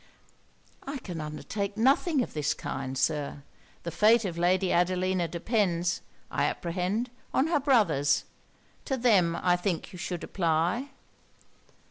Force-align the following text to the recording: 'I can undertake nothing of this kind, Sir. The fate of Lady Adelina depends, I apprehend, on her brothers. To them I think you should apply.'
'I 0.87 0.97
can 0.97 1.21
undertake 1.21 1.77
nothing 1.77 2.23
of 2.23 2.33
this 2.33 2.55
kind, 2.55 2.97
Sir. 2.97 3.43
The 3.83 3.91
fate 3.91 4.25
of 4.25 4.35
Lady 4.35 4.71
Adelina 4.71 5.27
depends, 5.27 6.01
I 6.31 6.45
apprehend, 6.45 7.11
on 7.35 7.45
her 7.49 7.59
brothers. 7.59 8.23
To 8.85 8.97
them 8.97 9.35
I 9.35 9.55
think 9.55 9.93
you 9.93 9.99
should 9.99 10.23
apply.' 10.23 10.89